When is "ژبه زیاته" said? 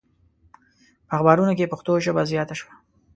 2.05-2.55